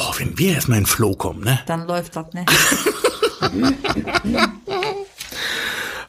[0.00, 1.60] Boah, wenn wir erstmal in Flow kommen, ne?
[1.66, 2.46] Dann läuft das, ne?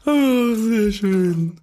[0.06, 1.60] Oh, sehr schön.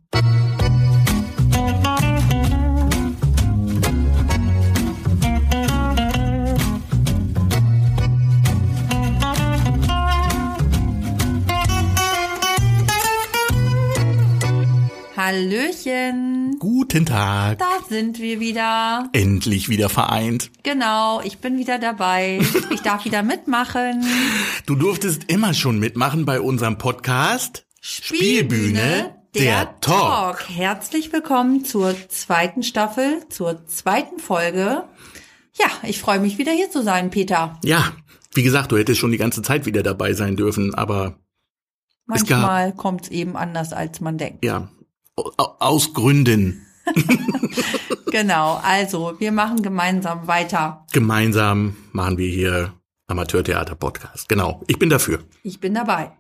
[15.17, 16.27] Hallöchen.
[16.59, 17.59] Guten Tag.
[17.59, 19.09] Da sind wir wieder.
[19.12, 20.51] Endlich wieder vereint.
[20.65, 22.41] Genau, ich bin wieder dabei.
[22.70, 24.05] Ich darf wieder mitmachen.
[24.66, 27.65] Du durftest immer schon mitmachen bei unserem Podcast
[29.34, 30.48] der, Talk.
[30.48, 34.82] Herzlich willkommen zur zweiten Staffel, zur zweiten Folge.
[35.54, 37.59] Ja, ich freue mich wieder hier zu sein, Peter.
[37.62, 37.93] Ja,
[38.34, 41.18] wie gesagt, du hättest schon die ganze Zeit wieder dabei sein dürfen, aber
[42.06, 44.45] Manchmal kommt es eben anders, als man denkt.
[44.45, 44.68] ja,
[45.36, 46.64] aus Gründen
[48.10, 50.86] Genau, also wir machen gemeinsam weiter.
[50.92, 52.72] gemeinsam machen wir hier
[53.09, 54.28] Amateurtheater-Podcast.
[54.28, 55.20] Genau, ich bin dafür.
[55.42, 56.12] Ich bin dabei.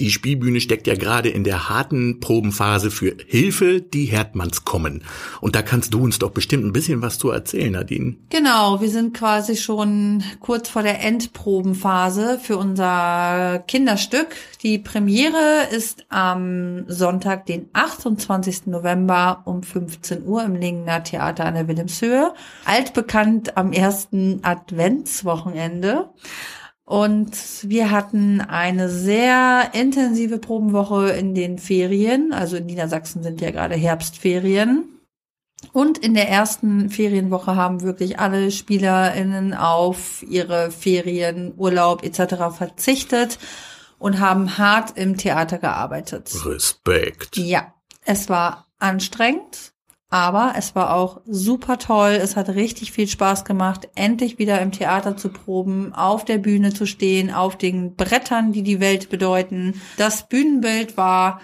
[0.00, 5.04] Die Spielbühne steckt ja gerade in der harten Probenphase für Hilfe, die Herdmanns kommen.
[5.40, 8.16] Und da kannst du uns doch bestimmt ein bisschen was zu erzählen, Nadine.
[8.30, 14.28] Genau, wir sind quasi schon kurz vor der Endprobenphase für unser Kinderstück.
[14.62, 18.66] Die Premiere ist am Sonntag, den 28.
[18.66, 22.32] November um 15 Uhr im Lingener Theater an der Wilhelmshöhe.
[22.64, 26.08] Altbekannt am ersten Adventswochenende.
[26.88, 27.36] Und
[27.68, 32.32] wir hatten eine sehr intensive Probenwoche in den Ferien.
[32.32, 34.98] Also in Niedersachsen sind ja gerade Herbstferien.
[35.74, 42.56] Und in der ersten Ferienwoche haben wirklich alle SpielerInnen auf ihre Ferien, Urlaub etc.
[42.56, 43.38] verzichtet
[43.98, 46.34] und haben hart im Theater gearbeitet.
[46.46, 47.36] Respekt.
[47.36, 47.74] Ja,
[48.06, 49.74] es war anstrengend,
[50.10, 52.12] aber es war auch super toll.
[52.12, 56.72] Es hat richtig viel Spaß gemacht, endlich wieder im Theater zu proben, auf der Bühne
[56.72, 59.80] zu stehen, auf den Brettern, die die Welt bedeuten.
[59.98, 61.40] Das Bühnenbild war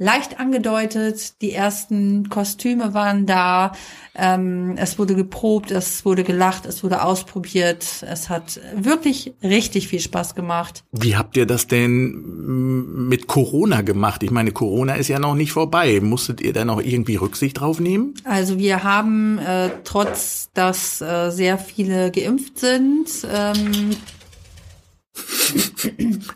[0.00, 3.72] leicht angedeutet, die ersten Kostüme waren da,
[4.16, 7.84] ähm, es wurde geprobt, es wurde gelacht, es wurde ausprobiert.
[8.08, 10.84] Es hat wirklich richtig viel Spaß gemacht.
[10.90, 14.22] Wie habt ihr das denn mit Corona gemacht?
[14.22, 16.00] Ich meine, Corona ist ja noch nicht vorbei.
[16.00, 18.14] Musstet ihr da noch irgendwie Rücksicht drauf nehmen?
[18.24, 23.90] Also wir haben, äh, trotz dass äh, sehr viele geimpft sind, ähm,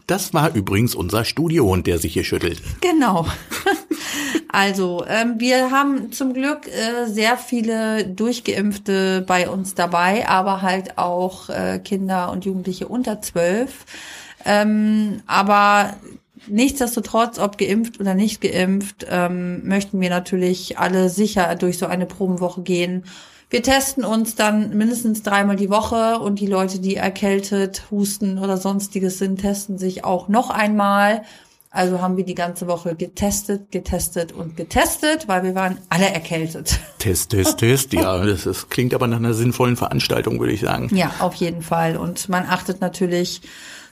[0.06, 2.62] Das war übrigens unser Studiohund, der sich hier schüttelt.
[2.80, 3.26] genau.
[4.48, 10.96] Also ähm, wir haben zum Glück äh, sehr viele Durchgeimpfte bei uns dabei, aber halt
[10.96, 13.84] auch äh, Kinder und Jugendliche unter zwölf.
[14.44, 15.96] Ähm, aber
[16.46, 22.06] nichtsdestotrotz, ob geimpft oder nicht geimpft, ähm, möchten wir natürlich alle sicher durch so eine
[22.06, 23.04] Probenwoche gehen.
[23.54, 28.56] Wir testen uns dann mindestens dreimal die Woche und die Leute, die erkältet, husten oder
[28.56, 31.22] sonstiges sind, testen sich auch noch einmal.
[31.70, 36.80] Also haben wir die ganze Woche getestet, getestet und getestet, weil wir waren alle erkältet.
[36.98, 37.92] Test, Test, Test.
[37.92, 40.90] Ja, das ist, klingt aber nach einer sinnvollen Veranstaltung, würde ich sagen.
[40.92, 41.96] Ja, auf jeden Fall.
[41.96, 43.40] Und man achtet natürlich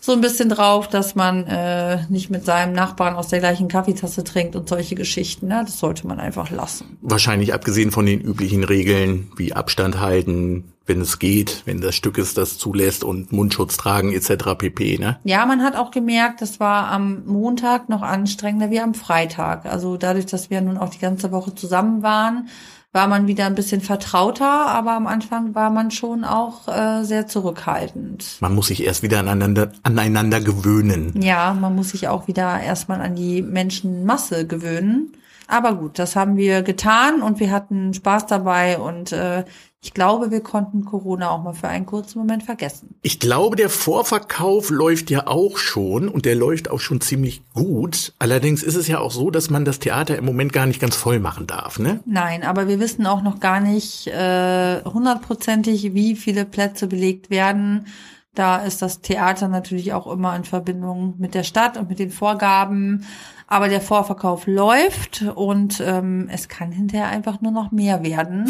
[0.05, 4.25] so ein bisschen drauf, dass man äh, nicht mit seinem Nachbarn aus der gleichen Kaffeetasse
[4.25, 5.47] trinkt und solche Geschichten.
[5.47, 5.63] Ne?
[5.65, 6.99] Das sollte man einfach lassen.
[7.03, 12.19] Wahrscheinlich abgesehen von den üblichen Regeln wie Abstand halten, wenn es geht, wenn das Stück
[12.19, 14.57] es das zulässt und Mundschutz tragen etc.
[14.59, 14.99] pp.
[14.99, 15.21] Ne?
[15.23, 19.67] Ja, man hat auch gemerkt, das war am Montag noch anstrengender wie am Freitag.
[19.67, 22.49] Also dadurch, dass wir nun auch die ganze Woche zusammen waren,
[22.93, 27.27] war man wieder ein bisschen vertrauter, aber am Anfang war man schon auch äh, sehr
[27.27, 28.37] zurückhaltend.
[28.41, 31.21] Man muss sich erst wieder aneinander, aneinander gewöhnen.
[31.23, 35.13] Ja, man muss sich auch wieder erstmal an die Menschenmasse gewöhnen.
[35.49, 39.45] Aber gut, das haben wir getan und wir hatten Spaß dabei und äh,
[39.85, 42.95] ich glaube, wir konnten Corona auch mal für einen kurzen Moment vergessen.
[43.03, 48.15] Ich glaube, der Vorverkauf läuft ja auch schon und der läuft auch schon ziemlich gut.
[48.21, 50.95] Allerdings ist es ja auch so, dass man das Theater im Moment gar nicht ganz
[50.95, 51.99] voll machen darf, ne?
[52.07, 57.89] Nein, aber wir wissen auch noch gar nicht äh, hundertprozentig, wie viele Plätze belegt werden.
[58.37, 62.13] Da ist das Theater natürlich auch immer in Verbindung mit der Stadt und mit den
[62.13, 63.05] Vorgaben.
[63.49, 68.49] Aber der Vorverkauf läuft und ähm, es kann hinterher einfach nur noch mehr werden.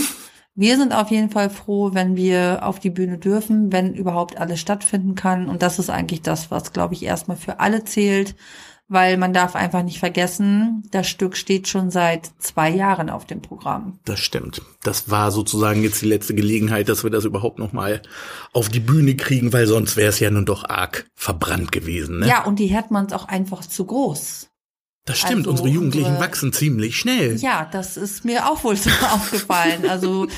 [0.54, 4.60] Wir sind auf jeden Fall froh, wenn wir auf die Bühne dürfen, wenn überhaupt alles
[4.60, 5.48] stattfinden kann.
[5.48, 8.34] Und das ist eigentlich das, was, glaube ich, erstmal für alle zählt,
[8.86, 13.40] weil man darf einfach nicht vergessen, das Stück steht schon seit zwei Jahren auf dem
[13.40, 13.98] Programm.
[14.04, 14.60] Das stimmt.
[14.82, 18.02] Das war sozusagen jetzt die letzte Gelegenheit, dass wir das überhaupt noch mal
[18.52, 22.28] auf die Bühne kriegen, weil sonst wäre es ja nun doch arg verbrannt gewesen, ne?
[22.28, 24.51] Ja, und die Herdmanns auch einfach zu groß.
[25.04, 27.36] Das stimmt, Also unsere Jugendlichen wachsen ziemlich schnell.
[27.36, 29.88] Ja, das ist mir auch wohl so aufgefallen.
[29.88, 30.28] Also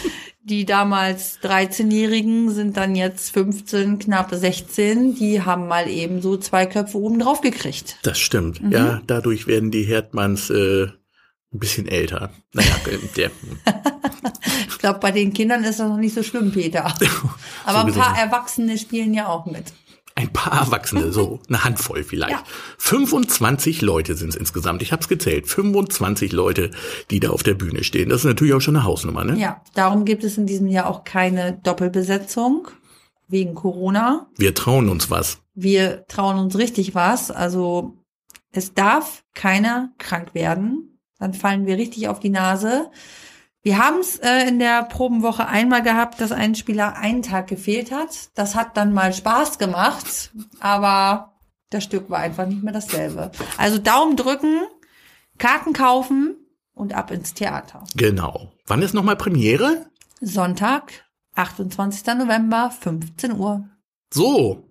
[0.42, 5.14] die damals 13-Jährigen sind dann jetzt 15, knapp 16.
[5.14, 7.98] Die haben mal eben so zwei Köpfe oben drauf gekriegt.
[8.02, 8.62] Das stimmt.
[8.62, 8.72] Mhm.
[8.72, 10.84] Ja, dadurch werden die Herdmanns äh,
[11.52, 12.30] ein bisschen älter.
[12.52, 13.30] Naja, äh, der,
[14.68, 16.84] Ich glaube, bei den Kindern ist das noch nicht so schlimm, Peter.
[17.64, 18.02] Aber ein gesehen.
[18.02, 19.72] paar Erwachsene spielen ja auch mit.
[20.16, 22.32] Ein paar Erwachsene, so eine Handvoll vielleicht.
[22.32, 22.44] Ja.
[22.78, 24.80] 25 Leute sind es insgesamt.
[24.82, 25.48] Ich habe es gezählt.
[25.48, 26.70] 25 Leute,
[27.10, 28.10] die da auf der Bühne stehen.
[28.10, 29.36] Das ist natürlich auch schon eine Hausnummer, ne?
[29.36, 32.68] Ja, darum gibt es in diesem Jahr auch keine Doppelbesetzung
[33.26, 34.28] wegen Corona.
[34.36, 35.38] Wir trauen uns was.
[35.54, 37.30] Wir trauen uns richtig was.
[37.30, 37.96] Also
[38.52, 41.00] es darf keiner krank werden.
[41.18, 42.90] Dann fallen wir richtig auf die Nase.
[43.64, 47.90] Wir haben es äh, in der Probenwoche einmal gehabt, dass ein Spieler einen Tag gefehlt
[47.92, 48.28] hat.
[48.34, 51.32] Das hat dann mal Spaß gemacht, aber
[51.70, 53.30] das Stück war einfach nicht mehr dasselbe.
[53.56, 54.60] Also Daumen drücken,
[55.38, 56.36] Karten kaufen
[56.74, 57.84] und ab ins Theater.
[57.96, 58.52] Genau.
[58.66, 59.86] Wann ist nochmal Premiere?
[60.20, 62.06] Sonntag, 28.
[62.18, 63.66] November, 15 Uhr.
[64.12, 64.68] So.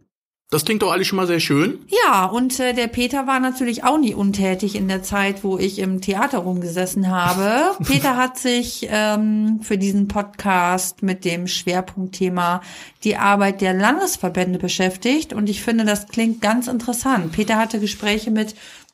[0.50, 1.80] Das klingt doch alles schon mal sehr schön.
[2.06, 5.80] Ja, und äh, der Peter war natürlich auch nie untätig in der Zeit, wo ich
[5.80, 7.76] im Theater rumgesessen habe.
[7.84, 12.62] Peter hat sich ähm, für diesen Podcast mit dem Schwerpunktthema
[13.04, 17.32] die Arbeit der Landesverbände beschäftigt und ich finde, das klingt ganz interessant.
[17.32, 18.54] Peter hatte Gespräche mit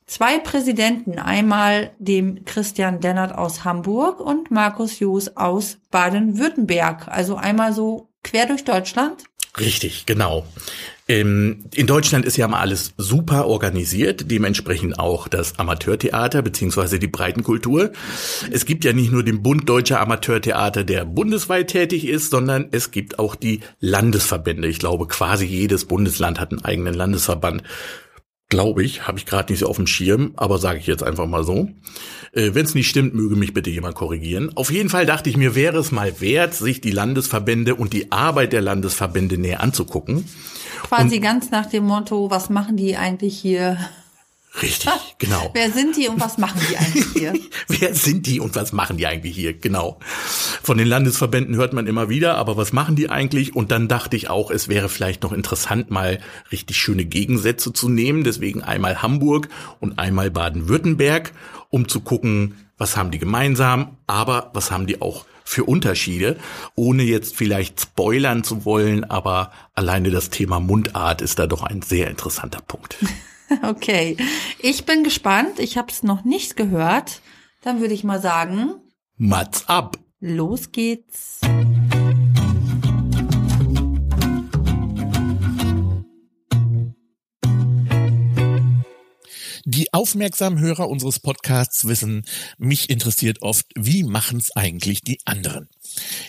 [0.10, 7.08] zwei Präsidenten, einmal dem Christian Dennert aus Hamburg und Markus Joos aus Baden-Württemberg.
[7.08, 9.26] Also einmal so quer durch Deutschland.
[9.58, 10.46] Richtig, genau.
[11.10, 17.08] Ähm, in Deutschland ist ja mal alles super organisiert, dementsprechend auch das Amateurtheater beziehungsweise die
[17.08, 17.92] Breitenkultur.
[18.52, 22.92] Es gibt ja nicht nur den Bund Deutscher Amateurtheater, der bundesweit tätig ist, sondern es
[22.92, 24.68] gibt auch die Landesverbände.
[24.68, 27.64] Ich glaube, quasi jedes Bundesland hat einen eigenen Landesverband.
[28.50, 31.28] Glaube ich, habe ich gerade nicht so auf dem Schirm, aber sage ich jetzt einfach
[31.28, 31.70] mal so.
[32.32, 34.52] Äh, Wenn es nicht stimmt, möge mich bitte jemand korrigieren.
[34.56, 38.12] Auf jeden Fall dachte ich mir, wäre es mal wert, sich die Landesverbände und die
[38.12, 40.26] Arbeit der Landesverbände näher anzugucken.
[40.82, 43.78] Quasi ganz nach dem Motto, was machen die eigentlich hier?
[44.62, 45.52] Richtig, genau.
[45.54, 47.34] Wer sind die und was machen die eigentlich hier?
[47.68, 49.54] Wer sind die und was machen die eigentlich hier?
[49.54, 50.00] Genau.
[50.64, 53.56] Von den Landesverbänden hört man immer wieder, aber was machen die eigentlich?
[53.56, 56.20] Und dann dachte ich auch, es wäre vielleicht noch interessant, mal
[56.52, 58.24] richtig schöne Gegensätze zu nehmen.
[58.24, 61.32] Deswegen einmal Hamburg und einmal Baden-Württemberg,
[61.70, 66.38] um zu gucken, was haben die gemeinsam, aber was haben die auch für Unterschiede,
[66.76, 71.82] ohne jetzt vielleicht spoilern zu wollen, aber alleine das Thema Mundart ist da doch ein
[71.82, 72.98] sehr interessanter Punkt.
[73.64, 74.16] Okay,
[74.60, 75.60] ich bin gespannt.
[75.60, 77.22] Ich habe es noch nicht gehört.
[77.62, 78.76] Dann würde ich mal sagen,
[79.18, 79.98] Mats ab!
[80.20, 81.40] los geht's.
[89.72, 92.26] Die aufmerksamen Hörer unseres Podcasts wissen,
[92.58, 95.70] mich interessiert oft, wie machen's eigentlich die anderen?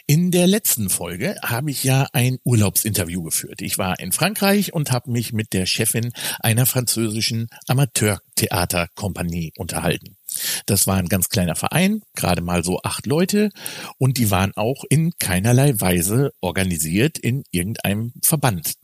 [0.07, 3.63] In der letzten Folge habe ich ja ein Urlaubsinterview geführt.
[3.63, 10.19] Ich war in Frankreich und habe mich mit der Chefin einer französischen Amateurtheaterkompanie unterhalten.
[10.67, 13.49] Das war ein ganz kleiner Verein, gerade mal so acht Leute,
[13.97, 18.75] und die waren auch in keinerlei Weise organisiert in irgendeinem Verband.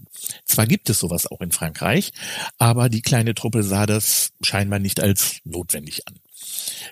[0.44, 2.12] Zwar gibt es sowas auch in Frankreich,
[2.58, 6.18] aber die kleine Truppe sah das scheinbar nicht als notwendig an.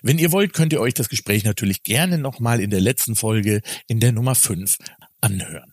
[0.02, 3.62] Wenn ihr wollt, könnt ihr euch das Gespräch natürlich gerne nochmal in der letzten Folge
[3.86, 4.78] in der Nummer 5
[5.20, 5.72] anhören.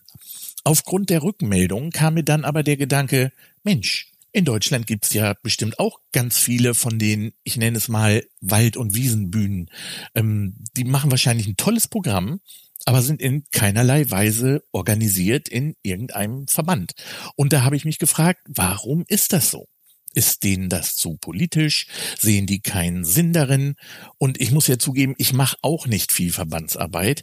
[0.64, 3.32] Aufgrund der Rückmeldung kam mir dann aber der Gedanke,
[3.64, 8.24] Mensch, in Deutschland gibt's ja bestimmt auch ganz viele von den, ich nenne es mal,
[8.40, 9.70] Wald- und Wiesenbühnen.
[10.14, 12.40] Ähm, die machen wahrscheinlich ein tolles Programm,
[12.86, 16.92] aber sind in keinerlei Weise organisiert in irgendeinem Verband.
[17.36, 19.66] Und da habe ich mich gefragt, warum ist das so?
[20.14, 21.86] Ist denen das zu politisch?
[22.18, 23.74] Sehen die keinen Sinn darin?
[24.18, 27.22] Und ich muss ja zugeben, ich mache auch nicht viel Verbandsarbeit.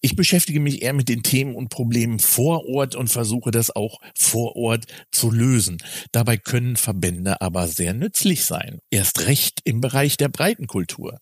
[0.00, 3.98] Ich beschäftige mich eher mit den Themen und Problemen vor Ort und versuche das auch
[4.14, 5.78] vor Ort zu lösen.
[6.12, 8.78] Dabei können Verbände aber sehr nützlich sein.
[8.90, 11.18] Erst recht im Bereich der Breitenkultur.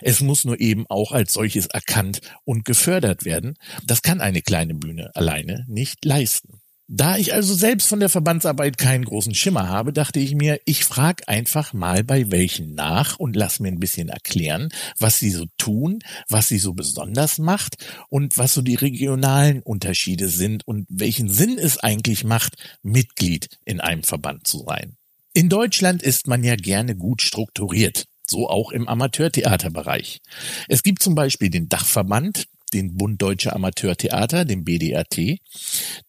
[0.00, 3.54] Es muss nur eben auch als solches erkannt und gefördert werden.
[3.84, 6.61] Das kann eine kleine Bühne alleine nicht leisten.
[6.94, 10.84] Da ich also selbst von der Verbandsarbeit keinen großen Schimmer habe, dachte ich mir, ich
[10.84, 14.68] frage einfach mal bei welchen nach und lass mir ein bisschen erklären,
[14.98, 17.76] was sie so tun, was sie so besonders macht
[18.10, 23.80] und was so die regionalen Unterschiede sind und welchen Sinn es eigentlich macht, Mitglied in
[23.80, 24.98] einem Verband zu sein.
[25.32, 28.04] In Deutschland ist man ja gerne gut strukturiert.
[28.28, 30.20] So auch im Amateurtheaterbereich.
[30.68, 35.38] Es gibt zum Beispiel den Dachverband, den Bund Deutscher Amateurtheater, den BDRT.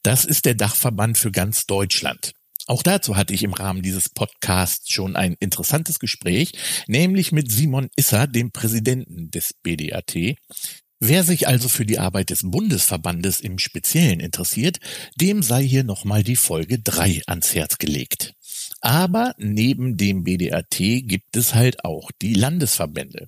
[0.01, 2.33] Das ist der Dachverband für ganz Deutschland.
[2.65, 6.53] Auch dazu hatte ich im Rahmen dieses Podcasts schon ein interessantes Gespräch,
[6.87, 10.37] nämlich mit Simon Isser, dem Präsidenten des BDAT.
[10.99, 14.79] Wer sich also für die Arbeit des Bundesverbandes im Speziellen interessiert,
[15.19, 18.33] dem sei hier nochmal die Folge 3 ans Herz gelegt.
[18.79, 23.27] Aber neben dem BDAT gibt es halt auch die Landesverbände.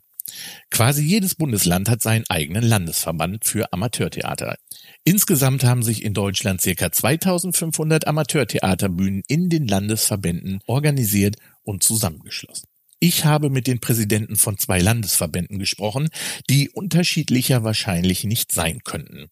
[0.72, 4.58] Quasi jedes Bundesland hat seinen eigenen Landesverband für Amateurtheater.
[5.03, 12.67] Insgesamt haben sich in Deutschland circa 2500 Amateurtheaterbühnen in den Landesverbänden organisiert und zusammengeschlossen.
[13.07, 16.09] Ich habe mit den Präsidenten von zwei Landesverbänden gesprochen,
[16.50, 19.27] die unterschiedlicher wahrscheinlich nicht sein könnten.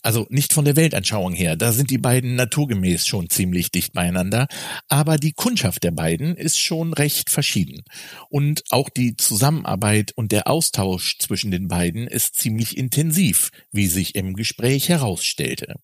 [0.00, 4.46] Also nicht von der Weltanschauung her, da sind die beiden naturgemäß schon ziemlich dicht beieinander,
[4.86, 7.82] aber die Kundschaft der beiden ist schon recht verschieden.
[8.28, 14.14] Und auch die Zusammenarbeit und der Austausch zwischen den beiden ist ziemlich intensiv, wie sich
[14.14, 15.74] im Gespräch herausstellte.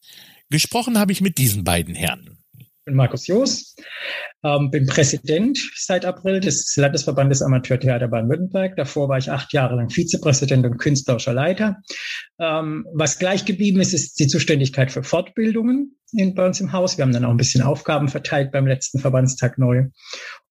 [0.49, 2.41] Gesprochen habe ich mit diesen beiden Herren.
[2.82, 3.76] Ich bin Markus Joos,
[4.42, 8.74] ähm, bin Präsident seit April des Landesverbandes Amateurtheater Baden-Württemberg.
[8.74, 11.76] Davor war ich acht Jahre lang Vizepräsident und künstlerischer Leiter.
[12.40, 16.98] Ähm, was gleich geblieben ist, ist die Zuständigkeit für Fortbildungen in, bei uns im Haus.
[16.98, 19.84] Wir haben dann auch ein bisschen Aufgaben verteilt beim letzten Verbandstag neu.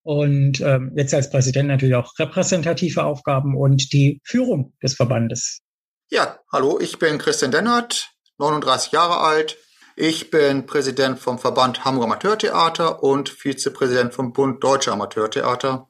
[0.02, 5.64] Und ähm, jetzt als Präsident natürlich auch repräsentative Aufgaben und die Führung des Verbandes.
[6.10, 9.58] Ja, hallo, ich bin Christian Dennert, 39 Jahre alt,
[10.02, 15.90] ich bin Präsident vom Verband Hamburger Amateurtheater und Vizepräsident vom Bund Deutscher Amateurtheater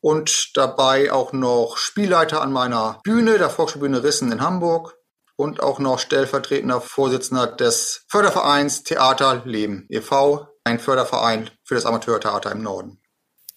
[0.00, 4.96] und dabei auch noch Spielleiter an meiner Bühne, der Volksschulbühne Rissen in Hamburg
[5.36, 12.52] und auch noch stellvertretender Vorsitzender des Fördervereins Theater Leben e.V., ein Förderverein für das Amateurtheater
[12.52, 13.02] im Norden.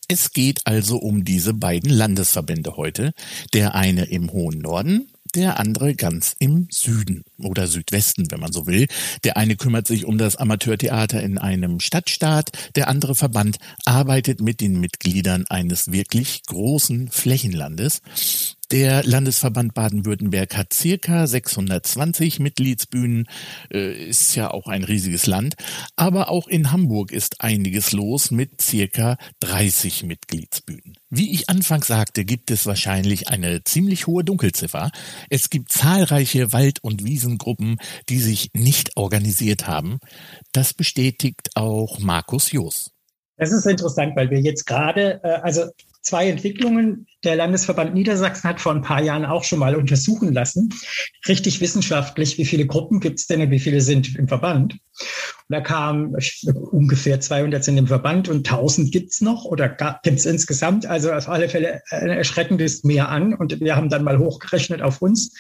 [0.10, 3.14] Es geht also um diese beiden Landesverbände heute.
[3.54, 8.68] Der eine im hohen Norden, der andere ganz im Süden oder Südwesten, wenn man so
[8.68, 8.88] will.
[9.24, 14.62] Der eine kümmert sich um das Amateurtheater in einem Stadtstaat, der andere Verband arbeitet mit
[14.62, 18.02] den Mitgliedern eines wirklich großen Flächenlandes.
[18.72, 23.28] Der Landesverband Baden-Württemberg hat circa 620 Mitgliedsbühnen,
[23.72, 25.56] äh, ist ja auch ein riesiges Land,
[25.96, 30.98] aber auch in Hamburg ist einiges los mit circa 30 Mitgliedsbühnen.
[31.12, 34.90] Wie ich anfangs sagte, gibt es wahrscheinlich eine ziemlich hohe Dunkelziffer.
[35.30, 37.78] Es gibt zahlreiche Wald- und Wiesengruppen,
[38.10, 40.00] die sich nicht organisiert haben.
[40.54, 42.92] Das bestätigt auch Markus Joos.
[43.38, 45.66] Das ist interessant, weil wir jetzt gerade, äh, also
[46.06, 47.08] zwei Entwicklungen.
[47.24, 50.70] Der Landesverband Niedersachsen hat vor ein paar Jahren auch schon mal untersuchen lassen,
[51.28, 54.74] richtig wissenschaftlich, wie viele Gruppen gibt es denn und wie viele sind im Verband.
[54.74, 54.80] Und
[55.50, 56.16] da kam
[56.72, 59.68] ungefähr 200 sind im Verband und 1000 gibt es noch oder
[60.04, 60.86] gibt es insgesamt.
[60.86, 63.34] Also auf alle Fälle ein erschreckendes mehr an.
[63.34, 65.36] Und wir haben dann mal hochgerechnet auf uns,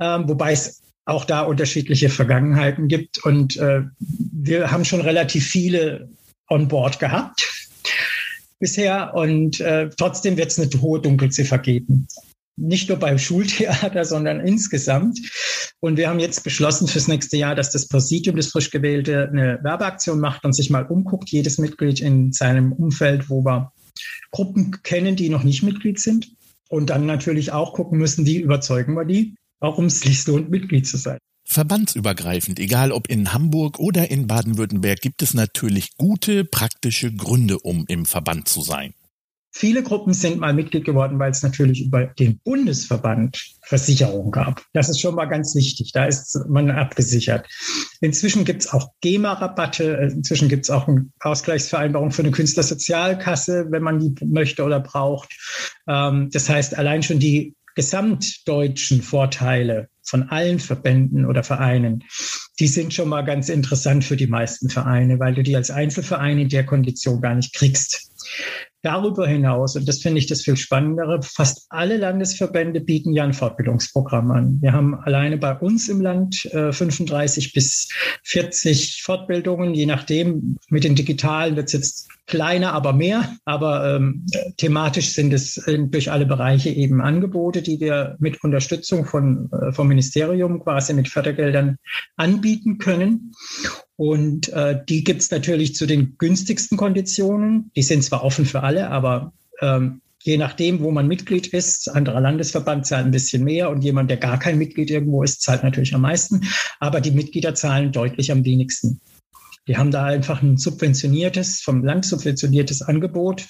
[0.00, 3.24] ähm, wobei es auch da unterschiedliche Vergangenheiten gibt.
[3.24, 6.08] Und äh, wir haben schon relativ viele
[6.48, 7.56] on board gehabt
[8.58, 12.06] bisher und äh, trotzdem wird es eine hohe Dunkelziffer geben.
[12.58, 15.20] Nicht nur beim Schultheater, sondern insgesamt.
[15.80, 19.58] Und wir haben jetzt beschlossen fürs nächste Jahr, dass das Präsidium, das frisch gewählte, eine
[19.62, 23.72] Werbeaktion macht und sich mal umguckt, jedes Mitglied in seinem Umfeld, wo wir
[24.30, 26.32] Gruppen kennen, die noch nicht Mitglied sind.
[26.68, 30.86] Und dann natürlich auch gucken müssen, wie überzeugen wir die, warum es sich lohnt, Mitglied
[30.86, 31.18] zu sein.
[31.46, 37.84] Verbandsübergreifend, egal ob in Hamburg oder in Baden-Württemberg, gibt es natürlich gute, praktische Gründe, um
[37.88, 38.92] im Verband zu sein.
[39.58, 44.62] Viele Gruppen sind mal Mitglied geworden, weil es natürlich über den Bundesverband Versicherung gab.
[44.74, 45.92] Das ist schon mal ganz wichtig.
[45.92, 47.48] Da ist man abgesichert.
[48.02, 50.10] Inzwischen gibt es auch GEMA-Rabatte.
[50.12, 55.32] Inzwischen gibt es auch eine Ausgleichsvereinbarung für eine Künstlersozialkasse, wenn man die möchte oder braucht.
[55.88, 62.04] Ähm, das heißt, allein schon die gesamtdeutschen Vorteile von allen Verbänden oder Vereinen,
[62.58, 66.38] die sind schon mal ganz interessant für die meisten Vereine, weil du die als Einzelverein
[66.38, 68.10] in der Kondition gar nicht kriegst.
[68.82, 73.32] Darüber hinaus, und das finde ich das viel Spannendere, fast alle Landesverbände bieten ja ein
[73.32, 74.58] Fortbildungsprogramm an.
[74.60, 77.88] Wir haben alleine bei uns im Land äh, 35 bis
[78.22, 80.56] 40 Fortbildungen, je nachdem.
[80.68, 83.36] Mit den digitalen wird es jetzt kleiner, aber mehr.
[83.44, 89.04] Aber ähm, thematisch sind es äh, durch alle Bereiche eben Angebote, die wir mit Unterstützung
[89.04, 91.78] von, äh, vom Ministerium quasi mit Fördergeldern
[92.16, 93.32] anbieten können.
[93.96, 97.70] Und äh, die gibt's natürlich zu den günstigsten Konditionen.
[97.76, 102.20] Die sind zwar offen für alle, aber ähm, je nachdem, wo man Mitglied ist, anderer
[102.20, 105.94] Landesverband zahlt ein bisschen mehr und jemand, der gar kein Mitglied irgendwo ist, zahlt natürlich
[105.94, 106.42] am meisten.
[106.80, 109.00] Aber die Mitglieder zahlen deutlich am wenigsten.
[109.66, 113.46] Die haben da einfach ein subventioniertes, vom Land subventioniertes Angebot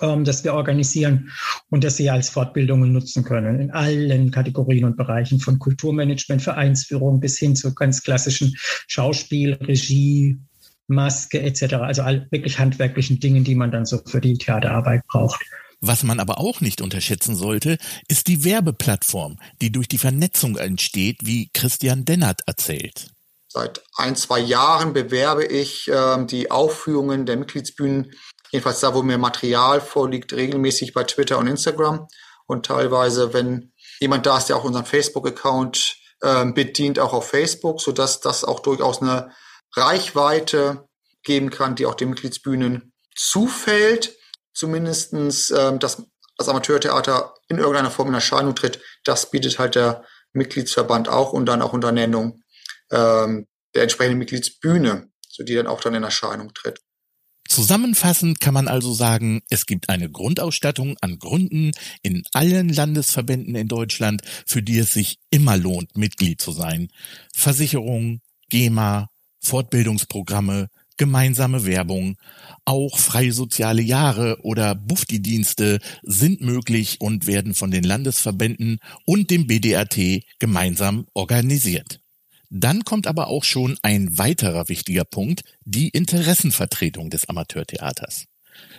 [0.00, 1.30] ähm, das wir organisieren
[1.68, 7.20] und das Sie als Fortbildungen nutzen können in allen Kategorien und Bereichen von Kulturmanagement, Vereinsführung
[7.20, 10.38] bis hin zu ganz klassischen Schauspiel, Regie,
[10.86, 11.74] Maske etc.
[11.74, 15.40] Also all wirklich handwerklichen Dingen, die man dann so für die Theaterarbeit braucht.
[15.82, 17.78] Was man aber auch nicht unterschätzen sollte,
[18.08, 23.12] ist die Werbeplattform, die durch die Vernetzung entsteht, wie Christian Dennert erzählt.
[23.52, 28.12] Seit ein, zwei Jahren bewerbe ich äh, die Aufführungen der Mitgliedsbühnen,
[28.52, 32.06] jedenfalls da, wo mir Material vorliegt, regelmäßig bei Twitter und Instagram.
[32.46, 37.80] Und teilweise, wenn jemand da ist, der auch unseren Facebook-Account äh, bedient, auch auf Facebook,
[37.80, 39.32] sodass das auch durchaus eine
[39.74, 40.88] Reichweite
[41.24, 44.16] geben kann, die auch den Mitgliedsbühnen zufällt.
[44.54, 46.04] Zumindestens, ähm, dass
[46.36, 51.46] das Amateurtheater in irgendeiner Form in Erscheinung tritt, das bietet halt der Mitgliedsverband auch und
[51.46, 52.42] dann auch unter Nennung
[52.90, 56.80] ähm, der entsprechenden Mitgliedsbühne, so die dann auch dann in Erscheinung tritt.
[57.48, 63.66] Zusammenfassend kann man also sagen, es gibt eine Grundausstattung an Gründen in allen Landesverbänden in
[63.66, 66.92] Deutschland, für die es sich immer lohnt, Mitglied zu sein.
[67.34, 68.20] Versicherung,
[68.50, 69.08] GEMA,
[69.40, 72.18] Fortbildungsprogramme, gemeinsame Werbung,
[72.64, 79.48] auch freie soziale Jahre oder Bufti-Dienste sind möglich und werden von den Landesverbänden und dem
[79.48, 79.98] BDAT
[80.38, 82.00] gemeinsam organisiert.
[82.50, 88.26] Dann kommt aber auch schon ein weiterer wichtiger Punkt, die Interessenvertretung des Amateurtheaters.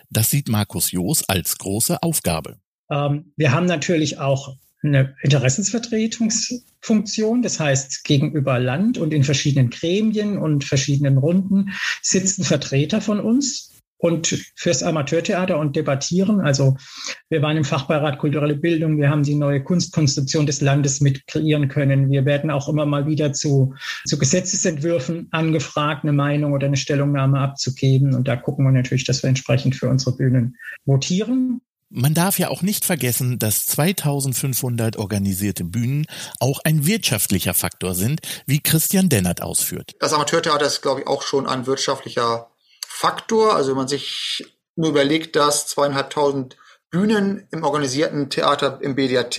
[0.09, 2.57] Das sieht Markus Joos als große Aufgabe.
[2.89, 7.41] Ähm, wir haben natürlich auch eine Interessensvertretungsfunktion.
[7.41, 13.70] Das heißt, gegenüber Land und in verschiedenen Gremien und verschiedenen Runden sitzen Vertreter von uns
[14.01, 16.41] und fürs Amateurtheater und debattieren.
[16.41, 16.75] Also
[17.29, 21.67] wir waren im Fachbeirat kulturelle Bildung, wir haben die neue Kunstkonzeption des Landes mit kreieren
[21.67, 22.09] können.
[22.09, 27.39] Wir werden auch immer mal wieder zu, zu Gesetzesentwürfen angefragt, eine Meinung oder eine Stellungnahme
[27.39, 28.15] abzugeben.
[28.15, 31.61] Und da gucken wir natürlich, dass wir entsprechend für unsere Bühnen votieren.
[31.93, 36.05] Man darf ja auch nicht vergessen, dass 2500 organisierte Bühnen
[36.39, 39.91] auch ein wirtschaftlicher Faktor sind, wie Christian Dennert ausführt.
[39.99, 42.50] Das Amateurtheater ist, glaube ich, auch schon ein wirtschaftlicher
[43.01, 43.55] Faktor.
[43.55, 46.55] Also wenn man sich nur überlegt, dass zweieinhalbtausend
[46.91, 49.37] Bühnen im organisierten Theater im BDAT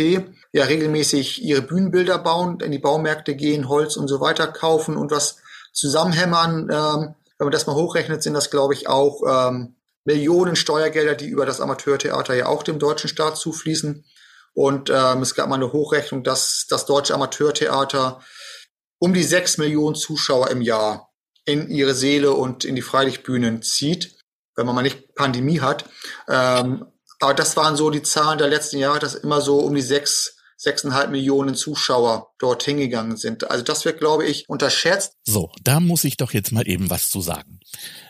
[0.52, 5.12] ja regelmäßig ihre Bühnenbilder bauen, in die Baumärkte gehen, Holz und so weiter kaufen und
[5.12, 5.36] was
[5.72, 6.70] zusammenhämmern.
[6.72, 11.28] Ähm, wenn man das mal hochrechnet, sind das, glaube ich, auch ähm, Millionen Steuergelder, die
[11.28, 14.04] über das Amateurtheater ja auch dem deutschen Staat zufließen.
[14.54, 18.20] Und ähm, es gab mal eine Hochrechnung, dass das deutsche Amateurtheater
[18.98, 21.11] um die sechs Millionen Zuschauer im Jahr
[21.44, 24.16] in ihre Seele und in die Freilichtbühnen zieht,
[24.54, 25.84] wenn man mal nicht Pandemie hat.
[26.28, 26.86] Ähm,
[27.20, 30.36] aber das waren so die Zahlen der letzten Jahre, dass immer so um die sechs,
[30.56, 33.50] sechseinhalb Millionen Zuschauer dort hingegangen sind.
[33.50, 35.14] Also das wird, glaube ich, unterschätzt.
[35.24, 37.60] So, da muss ich doch jetzt mal eben was zu sagen.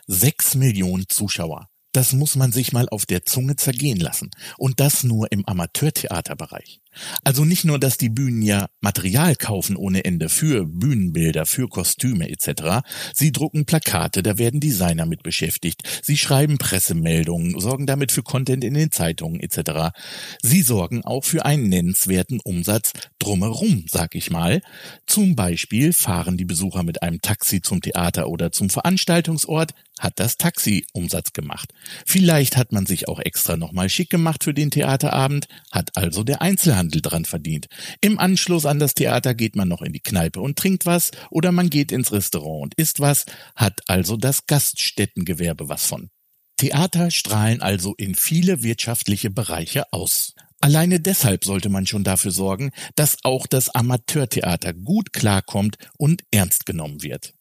[0.07, 1.69] Sechs Millionen Zuschauer.
[1.93, 4.31] Das muss man sich mal auf der Zunge zergehen lassen.
[4.57, 6.82] Und das nur im Amateurtheaterbereich.
[7.25, 12.29] Also nicht nur, dass die Bühnen ja Material kaufen ohne Ende für Bühnenbilder, für Kostüme
[12.29, 12.87] etc.
[13.15, 15.83] Sie drucken Plakate, da werden Designer mit beschäftigt.
[16.03, 19.95] Sie schreiben Pressemeldungen, sorgen damit für Content in den Zeitungen etc.
[20.43, 24.61] Sie sorgen auch für einen nennenswerten Umsatz drumherum, sag ich mal.
[25.07, 30.37] Zum Beispiel fahren die Besucher mit einem Taxi zum Theater oder zum Veranstaltungsort, hat das
[30.37, 31.73] Taxi Umsatz gemacht.
[32.05, 36.43] Vielleicht hat man sich auch extra nochmal schick gemacht für den Theaterabend, hat also der
[36.43, 37.67] Einzelhandel Einzelhandel dran verdient.
[38.01, 41.53] Im Anschluss an das Theater geht man noch in die Kneipe und trinkt was oder
[41.53, 46.11] man geht ins Restaurant und isst was, hat also das Gaststättengewerbe was von.
[46.57, 50.35] Theater strahlen also in viele wirtschaftliche Bereiche aus.
[50.61, 56.67] Alleine deshalb sollte man schon dafür sorgen, dass auch das Amateurtheater gut klarkommt und ernst
[56.67, 57.35] genommen wird.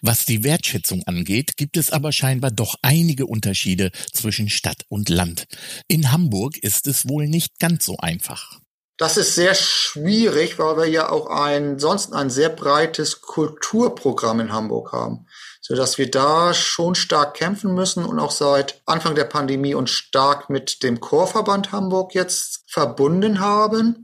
[0.00, 5.46] Was die Wertschätzung angeht, gibt es aber scheinbar doch einige Unterschiede zwischen Stadt und Land.
[5.88, 8.60] In Hamburg ist es wohl nicht ganz so einfach.
[8.98, 14.52] Das ist sehr schwierig, weil wir ja auch ein, sonst ein sehr breites Kulturprogramm in
[14.52, 15.26] Hamburg haben,
[15.60, 19.90] so dass wir da schon stark kämpfen müssen und auch seit Anfang der Pandemie uns
[19.90, 24.02] stark mit dem Chorverband Hamburg jetzt verbunden haben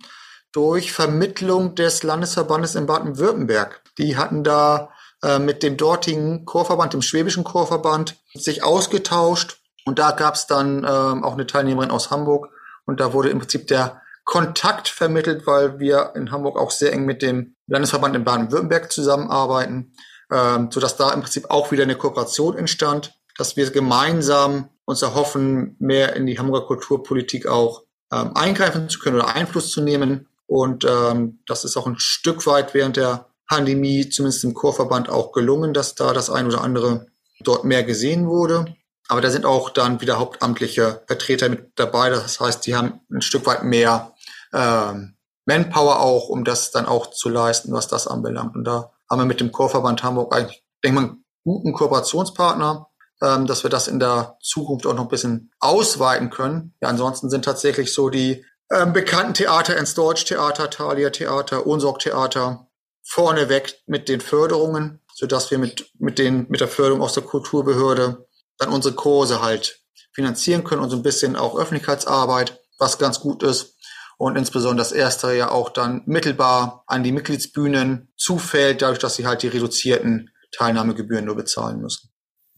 [0.53, 3.83] durch Vermittlung des Landesverbandes in Baden-Württemberg.
[3.99, 4.91] Die hatten da
[5.25, 9.59] äh, mit dem dortigen Chorverband, dem schwäbischen Chorverband, sich ausgetauscht.
[9.87, 12.51] Und da gab es dann ähm, auch eine Teilnehmerin aus Hamburg.
[12.87, 17.05] Und da wurde im Prinzip der Kontakt vermittelt, weil wir in Hamburg auch sehr eng
[17.05, 19.93] mit dem Landesverband in Baden-Württemberg zusammenarbeiten,
[20.33, 25.77] ähm, sodass da im Prinzip auch wieder eine Kooperation entstand, dass wir gemeinsam uns erhoffen,
[25.79, 27.83] mehr in die Hamburger Kulturpolitik auch
[28.13, 30.29] ähm, eingreifen zu können oder Einfluss zu nehmen.
[30.47, 35.33] Und ähm, das ist auch ein Stück weit während der Pandemie, zumindest im Chorverband, auch
[35.33, 37.07] gelungen, dass da das ein oder andere
[37.41, 38.75] dort mehr gesehen wurde.
[39.09, 42.09] Aber da sind auch dann wieder hauptamtliche Vertreter mit dabei.
[42.09, 44.14] Das heißt, die haben ein Stück weit mehr
[44.55, 48.57] ähm, Manpower auch, um das dann auch zu leisten, was das anbelangt.
[48.57, 52.89] Und da haben wir mit dem Chorverband Hamburg eigentlich, denke man, guten Kooperationspartner,
[53.23, 56.75] ähm, dass wir das in der Zukunft auch noch ein bisschen ausweiten können.
[56.81, 62.67] Ja, ansonsten sind tatsächlich so die ähm, bekannten Theater ins Deutschtheater, Thalia Theater, Unsorg Theater
[63.03, 68.27] vorneweg mit den Förderungen, sodass wir mit, mit, den, mit der Förderung aus der Kulturbehörde
[68.59, 69.81] dann unsere Kurse halt
[70.13, 73.75] finanzieren können und so ein bisschen auch Öffentlichkeitsarbeit, was ganz gut ist.
[74.17, 79.27] Und insbesondere das erste ja auch dann mittelbar an die Mitgliedsbühnen zufällt, dadurch, dass sie
[79.27, 82.11] halt die reduzierten Teilnahmegebühren nur bezahlen müssen.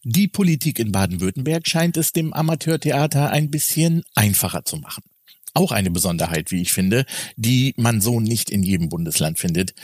[0.04, 5.02] Die Politik in Baden-Württemberg scheint es dem Amateurtheater ein bisschen einfacher zu machen.
[5.52, 9.74] Auch eine Besonderheit, wie ich finde, die man so nicht in jedem Bundesland findet.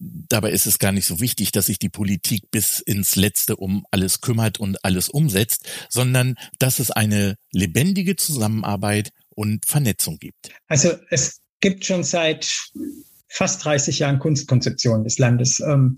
[0.00, 3.84] Dabei ist es gar nicht so wichtig, dass sich die Politik bis ins Letzte um
[3.90, 10.50] alles kümmert und alles umsetzt, sondern dass es eine lebendige Zusammenarbeit und Vernetzung gibt.
[10.66, 12.48] Also es gibt schon seit
[13.28, 15.60] fast 30 Jahren Kunstkonzeption des Landes.
[15.60, 15.96] Ähm,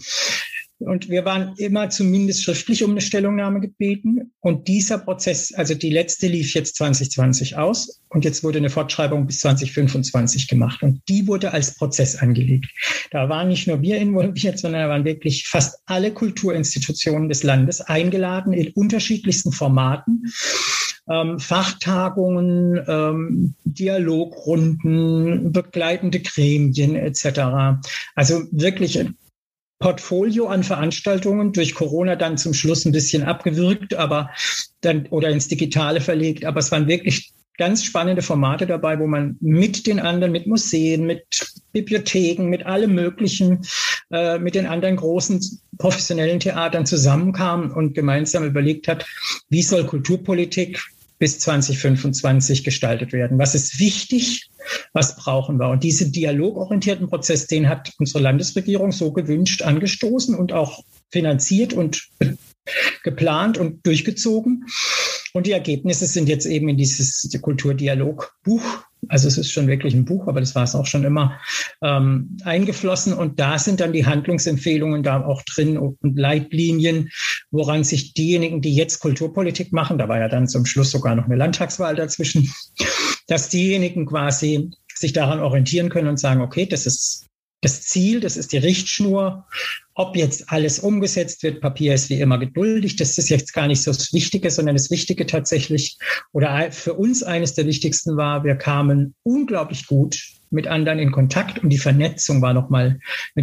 [0.78, 4.32] und wir waren immer zumindest schriftlich um eine Stellungnahme gebeten.
[4.40, 9.26] Und dieser Prozess, also die letzte lief jetzt 2020 aus und jetzt wurde eine Fortschreibung
[9.26, 10.82] bis 2025 gemacht.
[10.82, 12.66] Und die wurde als Prozess angelegt.
[13.10, 17.80] Da waren nicht nur wir involviert, sondern da waren wirklich fast alle Kulturinstitutionen des Landes
[17.80, 20.30] eingeladen in unterschiedlichsten Formaten.
[21.08, 27.80] Ähm, Fachtagungen, ähm, Dialogrunden, begleitende Gremien etc.
[28.14, 28.98] Also wirklich
[29.80, 34.30] Portfolio an Veranstaltungen durch Corona dann zum Schluss ein bisschen abgewürgt, aber
[34.82, 36.44] dann oder ins Digitale verlegt.
[36.44, 41.04] Aber es waren wirklich ganz spannende Formate dabei, wo man mit den anderen, mit Museen,
[41.04, 41.24] mit
[41.72, 43.66] Bibliotheken, mit allem Möglichen,
[44.10, 49.04] äh, mit den anderen großen professionellen Theatern zusammenkam und gemeinsam überlegt hat,
[49.50, 50.80] wie soll Kulturpolitik
[51.18, 53.38] bis 2025 gestaltet werden?
[53.38, 54.48] Was ist wichtig?
[54.94, 55.68] Was brauchen wir?
[55.68, 62.08] Und diesen dialogorientierten Prozess, den hat unsere Landesregierung so gewünscht angestoßen und auch finanziert und
[63.02, 64.64] geplant und durchgezogen.
[65.32, 68.62] Und die Ergebnisse sind jetzt eben in dieses Kulturdialogbuch,
[69.08, 71.40] also es ist schon wirklich ein Buch, aber das war es auch schon immer,
[71.82, 73.12] ähm, eingeflossen.
[73.12, 77.10] Und da sind dann die Handlungsempfehlungen da auch drin und Leitlinien,
[77.50, 81.24] woran sich diejenigen, die jetzt Kulturpolitik machen, da war ja dann zum Schluss sogar noch
[81.24, 82.52] eine Landtagswahl dazwischen,
[83.26, 87.29] dass diejenigen quasi sich daran orientieren können und sagen, okay, das ist
[87.60, 89.46] das Ziel, das ist die Richtschnur.
[89.94, 92.96] Ob jetzt alles umgesetzt wird, Papier ist wie immer geduldig.
[92.96, 95.98] Das ist jetzt gar nicht so das Wichtige, sondern das Wichtige tatsächlich
[96.32, 100.18] oder für uns eines der wichtigsten war, wir kamen unglaublich gut
[100.50, 102.98] mit anderen in Kontakt und die Vernetzung war nochmal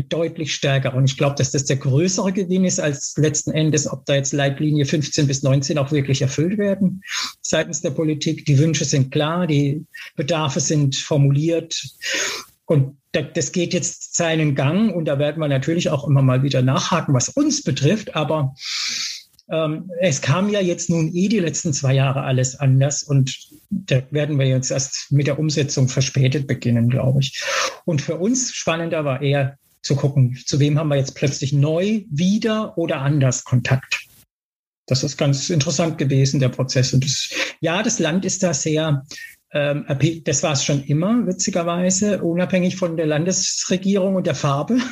[0.10, 0.94] deutlich stärker.
[0.94, 4.34] Und ich glaube, dass das der größere Gewinn ist als letzten Endes, ob da jetzt
[4.34, 7.02] Leitlinie 15 bis 19 auch wirklich erfüllt werden
[7.42, 8.46] seitens der Politik.
[8.46, 11.82] Die Wünsche sind klar, die Bedarfe sind formuliert.
[12.68, 16.62] Und das geht jetzt seinen Gang und da werden wir natürlich auch immer mal wieder
[16.62, 18.16] nachhaken, was uns betrifft.
[18.16, 18.54] Aber
[19.50, 23.36] ähm, es kam ja jetzt nun eh die letzten zwei Jahre alles anders und
[23.70, 27.42] da werden wir jetzt erst mit der Umsetzung verspätet beginnen, glaube ich.
[27.86, 32.04] Und für uns spannender war eher zu gucken, zu wem haben wir jetzt plötzlich neu,
[32.10, 34.06] wieder oder anders Kontakt.
[34.86, 36.94] Das ist ganz interessant gewesen, der Prozess.
[36.94, 37.30] Und das,
[37.62, 39.06] ja, das Land ist da sehr
[39.50, 44.78] das war es schon immer, witzigerweise, unabhängig von der Landesregierung und der Farbe.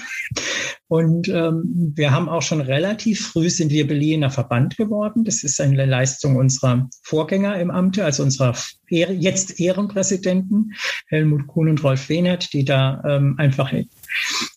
[0.88, 5.24] Und ähm, wir haben auch schon relativ früh sind wir Berliner Verband geworden.
[5.24, 8.56] Das ist eine Leistung unserer Vorgänger im Amte, also unserer
[8.88, 10.74] Ehre, jetzt Ehrenpräsidenten
[11.08, 13.74] Helmut Kuhn und Rolf Wehnert, die da ähm, einfach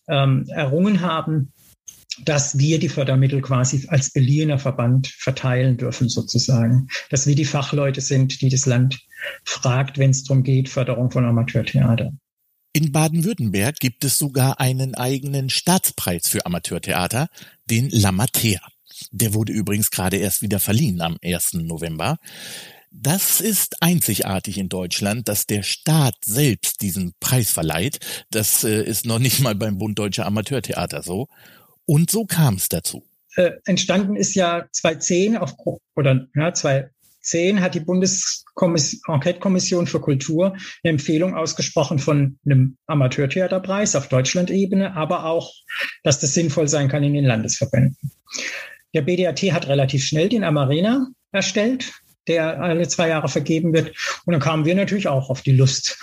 [0.07, 1.51] ähm, errungen haben,
[2.25, 6.87] dass wir die Fördermittel quasi als beliehener Verband verteilen dürfen, sozusagen.
[7.09, 8.99] Dass wir die Fachleute sind, die das Land
[9.43, 12.11] fragt, wenn es darum geht, Förderung von Amateurtheater.
[12.73, 17.27] In Baden-Württemberg gibt es sogar einen eigenen Staatspreis für Amateurtheater,
[17.65, 18.61] den Lamatea.
[19.11, 21.53] Der wurde übrigens gerade erst wieder verliehen am 1.
[21.53, 22.17] November.
[22.91, 27.99] Das ist einzigartig in Deutschland, dass der Staat selbst diesen Preis verleiht.
[28.31, 31.27] Das äh, ist noch nicht mal beim Bund Deutscher Amateurtheater so.
[31.89, 33.03] Und so kam es dazu.
[33.35, 35.55] Äh, entstanden ist ja 2010 auf,
[35.95, 44.07] oder ja, 2010 hat die Bundesenquete-Kommission für Kultur eine Empfehlung ausgesprochen von einem Amateurtheaterpreis auf
[44.07, 45.51] Deutschland-Ebene, aber auch,
[46.03, 48.11] dass das sinnvoll sein kann in den Landesverbänden.
[48.93, 51.91] Der BDAT hat relativ schnell den Amarena erstellt,
[52.27, 53.95] der alle zwei Jahre vergeben wird.
[54.27, 55.97] Und dann kamen wir natürlich auch auf die Lust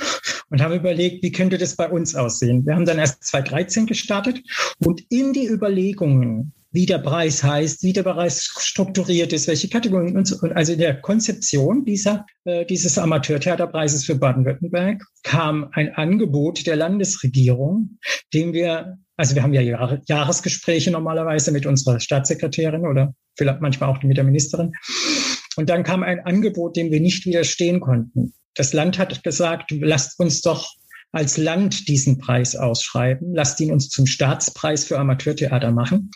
[0.50, 2.64] und haben überlegt, wie könnte das bei uns aussehen.
[2.66, 4.42] Wir haben dann erst 2013 gestartet
[4.84, 10.16] und in die Überlegungen, wie der Preis heißt, wie der Preis strukturiert ist, welche Kategorien
[10.16, 16.66] und so, also in der Konzeption dieser, äh, dieses Amateurtheaterpreises für Baden-Württemberg kam ein Angebot
[16.66, 17.98] der Landesregierung,
[18.34, 23.88] dem wir, also wir haben ja Jahre, Jahresgespräche normalerweise mit unserer Staatssekretärin oder vielleicht manchmal
[23.88, 24.72] auch mit der Ministerin.
[25.56, 28.34] Und dann kam ein Angebot, dem wir nicht widerstehen konnten.
[28.56, 30.74] Das Land hat gesagt, lasst uns doch
[31.12, 33.34] als Land diesen Preis ausschreiben.
[33.34, 36.10] Lasst ihn uns zum Staatspreis für Amateurtheater machen.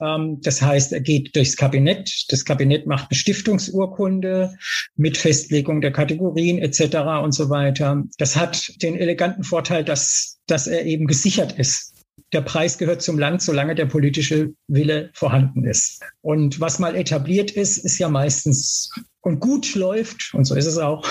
[0.00, 2.26] Ähm, das heißt, er geht durchs Kabinett.
[2.28, 4.54] Das Kabinett macht eine Stiftungsurkunde
[4.94, 7.22] mit Festlegung der Kategorien etc.
[7.24, 8.04] und so weiter.
[8.18, 11.92] Das hat den eleganten Vorteil, dass, dass er eben gesichert ist
[12.32, 16.02] der Preis gehört zum Land, solange der politische Wille vorhanden ist.
[16.22, 18.90] Und was mal etabliert ist, ist ja meistens
[19.26, 21.04] und gut läuft, und so ist es auch,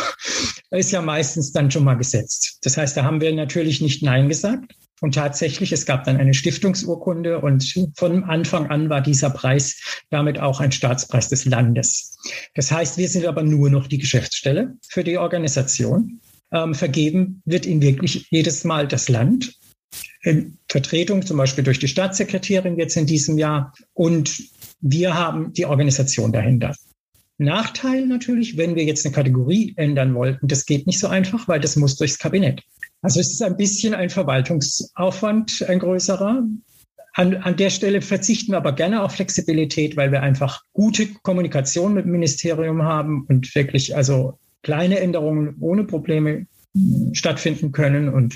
[0.71, 2.60] ist ja meistens dann schon mal gesetzt.
[2.62, 4.73] Das heißt, da haben wir natürlich nicht Nein gesagt.
[5.01, 10.39] Und tatsächlich, es gab dann eine Stiftungsurkunde und von Anfang an war dieser Preis damit
[10.39, 12.17] auch ein Staatspreis des Landes.
[12.54, 16.21] Das heißt, wir sind aber nur noch die Geschäftsstelle für die Organisation.
[16.54, 19.60] Ähm, vergeben wird ihn wirklich jedes Mal das Land
[20.21, 23.73] in Vertretung, zum Beispiel durch die Staatssekretärin jetzt in diesem Jahr.
[23.93, 24.41] Und
[24.80, 26.73] wir haben die Organisation dahinter.
[27.38, 31.60] Nachteil natürlich, wenn wir jetzt eine Kategorie ändern wollten, das geht nicht so einfach, weil
[31.60, 32.62] das muss durchs Kabinett.
[33.02, 36.43] Also es ist ein bisschen ein Verwaltungsaufwand, ein größerer.
[37.13, 41.93] An, an der Stelle verzichten wir aber gerne auf Flexibilität, weil wir einfach gute Kommunikation
[41.93, 46.48] mit dem Ministerium haben und wirklich also kleine Änderungen ohne Probleme
[47.14, 48.10] stattfinden können.
[48.10, 48.36] Und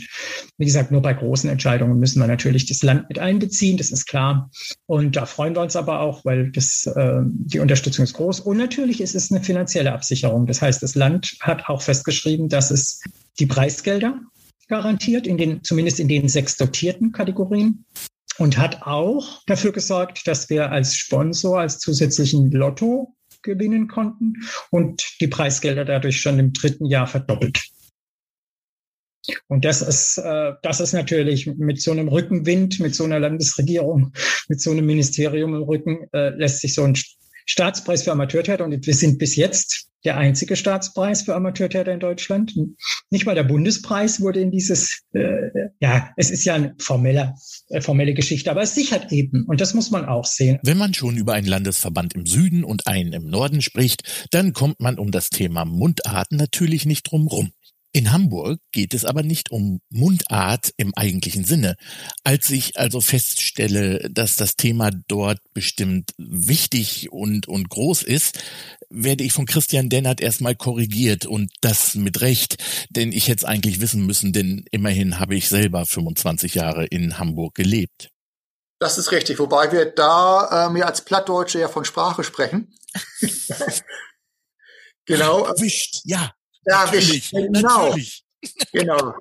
[0.58, 4.06] wie gesagt, nur bei großen Entscheidungen müssen wir natürlich das Land mit einbeziehen, das ist
[4.06, 4.49] klar.
[4.86, 8.39] Und da freuen wir uns aber auch, weil das, äh, die Unterstützung ist groß.
[8.39, 10.45] Und natürlich ist es eine finanzielle Absicherung.
[10.45, 13.02] Das heißt, das Land hat auch festgeschrieben, dass es
[13.39, 14.19] die Preisgelder
[14.67, 17.86] garantiert, in den, zumindest in den sechs dotierten Kategorien.
[18.38, 24.36] Und hat auch dafür gesorgt, dass wir als Sponsor, als zusätzlichen Lotto gewinnen konnten
[24.71, 27.62] und die Preisgelder dadurch schon im dritten Jahr verdoppelt.
[29.47, 34.13] Und das ist, äh, das ist natürlich mit so einem Rückenwind, mit so einer Landesregierung,
[34.47, 36.95] mit so einem Ministerium im Rücken, äh, lässt sich so ein
[37.45, 42.53] Staatspreis für Amateurtheater und wir sind bis jetzt der einzige Staatspreis für Amateurtheater in Deutschland.
[43.10, 47.36] Nicht mal der Bundespreis wurde in dieses, äh, ja, es ist ja eine formelle,
[47.69, 50.60] äh, formelle Geschichte, aber es sichert eben und das muss man auch sehen.
[50.63, 54.79] Wenn man schon über einen Landesverband im Süden und einen im Norden spricht, dann kommt
[54.79, 57.51] man um das Thema Mundarten natürlich nicht drum rum.
[57.91, 61.75] In Hamburg geht es aber nicht um Mundart im eigentlichen Sinne.
[62.23, 68.43] Als ich also feststelle, dass das Thema dort bestimmt wichtig und, und groß ist,
[68.91, 72.58] werde ich von Christian Dennert erstmal korrigiert und das mit Recht,
[72.91, 77.17] denn ich hätte es eigentlich wissen müssen, denn immerhin habe ich selber 25 Jahre in
[77.17, 78.12] Hamburg gelebt.
[78.80, 82.73] Das ist richtig, wobei wir da ähm, ja als Plattdeutsche ja von Sprache sprechen.
[85.06, 85.45] genau.
[85.45, 86.34] Erwischt, ja.
[86.65, 87.88] Ja, natürlich, genau.
[87.88, 88.26] Natürlich.
[88.72, 89.13] Genau.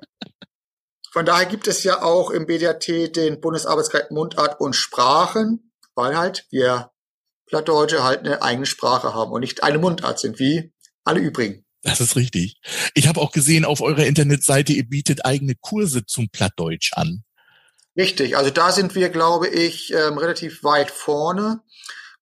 [1.11, 6.45] Von daher gibt es ja auch im BDAT den Bundesarbeitskreis Mundart und Sprachen, weil halt
[6.51, 6.91] wir
[7.47, 10.71] Plattdeutsche halt eine eigene Sprache haben und nicht eine Mundart sind, wie
[11.03, 11.65] alle übrigen.
[11.81, 12.59] Das ist richtig.
[12.93, 17.23] Ich habe auch gesehen auf eurer Internetseite, ihr bietet eigene Kurse zum Plattdeutsch an.
[17.97, 21.61] Richtig, also da sind wir, glaube ich, ähm, relativ weit vorne,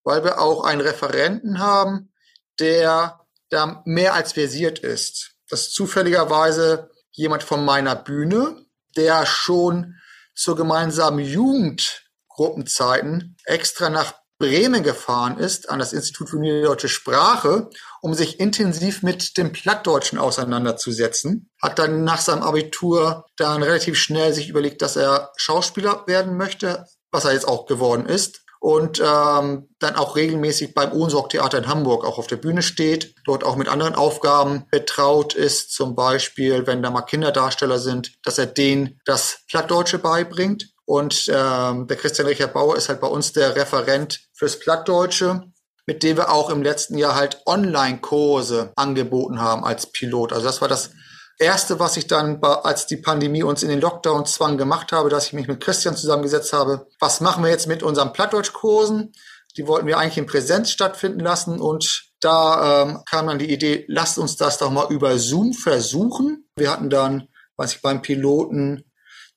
[0.03, 2.13] weil wir auch einen Referenten haben,
[2.59, 5.31] der da mehr als versiert ist.
[5.49, 9.95] Das ist zufälligerweise jemand von meiner Bühne, der schon
[10.35, 18.13] zur gemeinsamen Jugendgruppenzeiten extra nach Bremen gefahren ist, an das Institut für Niederdeutsche Sprache, um
[18.13, 21.49] sich intensiv mit dem Plattdeutschen auseinanderzusetzen.
[21.59, 26.85] Hat dann nach seinem Abitur dann relativ schnell sich überlegt, dass er Schauspieler werden möchte,
[27.11, 32.05] was er jetzt auch geworden ist und ähm, dann auch regelmäßig beim Ohnsorg-Theater in Hamburg
[32.05, 36.81] auch auf der Bühne steht, dort auch mit anderen Aufgaben betraut ist, zum Beispiel, wenn
[36.81, 40.69] da mal Kinderdarsteller sind, dass er denen das Plattdeutsche beibringt.
[40.85, 45.43] Und ähm, der Christian Richard Bauer ist halt bei uns der Referent fürs Plattdeutsche,
[45.85, 50.33] mit dem wir auch im letzten Jahr halt Online-Kurse angeboten haben als Pilot.
[50.33, 50.91] Also das war das
[51.39, 55.27] Erste, was ich dann, als die Pandemie uns in den Lockdown zwang, gemacht habe, dass
[55.27, 56.87] ich mich mit Christian zusammengesetzt habe.
[56.99, 59.13] Was machen wir jetzt mit unseren Plattdeutschkursen?
[59.55, 63.85] Die wollten wir eigentlich in Präsenz stattfinden lassen und da ähm, kam dann die Idee,
[63.87, 66.49] lasst uns das doch mal über Zoom versuchen.
[66.55, 68.83] Wir hatten dann, weiß ich, beim Piloten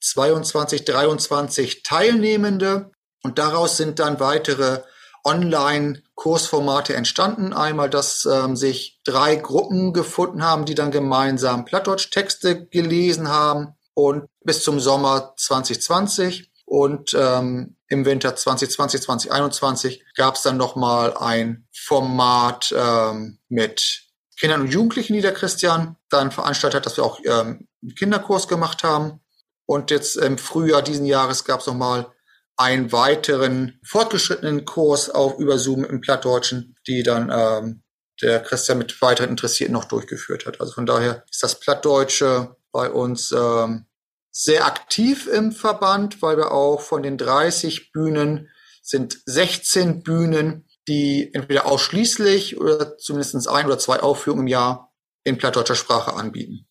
[0.00, 2.90] 22, 23 Teilnehmende
[3.22, 4.80] und daraus sind dann weitere
[5.24, 7.52] Online-Kursformate entstanden.
[7.52, 14.26] Einmal, dass ähm, sich drei Gruppen gefunden haben, die dann gemeinsam Plattdeutsch-Texte gelesen haben und
[14.44, 21.66] bis zum Sommer 2020 und ähm, im Winter 2020, 2021 gab es dann nochmal ein
[21.72, 24.04] Format ähm, mit
[24.38, 28.46] Kindern und Jugendlichen, die der Christian dann veranstaltet hat, dass wir auch ähm, einen Kinderkurs
[28.46, 29.20] gemacht haben.
[29.66, 32.12] Und jetzt im Frühjahr diesen Jahres gab es nochmal
[32.60, 37.82] einen weiteren fortgeschrittenen Kurs auf über Zoom im Plattdeutschen, die dann ähm,
[38.20, 40.60] der Christian mit weiteren Interessierten noch durchgeführt hat.
[40.60, 43.86] Also von daher ist das Plattdeutsche bei uns ähm,
[44.30, 48.50] sehr aktiv im Verband, weil wir auch von den 30 Bühnen
[48.82, 54.92] sind 16 Bühnen, die entweder ausschließlich oder zumindest ein oder zwei Aufführungen im Jahr
[55.24, 56.66] in plattdeutscher Sprache anbieten.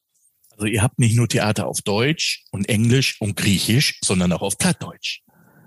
[0.51, 4.59] Also ihr habt nicht nur Theater auf Deutsch und Englisch und Griechisch, sondern auch auf
[4.59, 5.21] Plattdeutsch.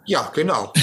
[0.07, 0.73] Ja, genau.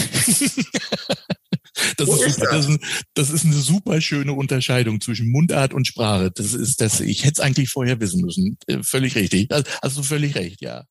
[1.97, 2.49] Das ist, ist, das?
[2.49, 2.79] Das, ist,
[3.13, 6.32] das ist, eine super schöne Unterscheidung zwischen Mundart und Sprache.
[6.32, 8.58] Das ist das, ich hätte es eigentlich vorher wissen müssen.
[8.67, 9.49] Äh, völlig richtig.
[9.82, 10.86] Also völlig recht, ja.